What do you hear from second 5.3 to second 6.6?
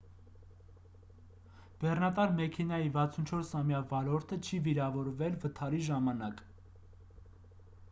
վթարի ժամանակ